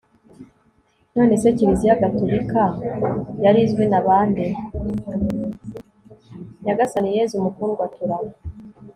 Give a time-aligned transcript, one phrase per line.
[6.65, 8.17] nyagasani yezu, mukundwa, tura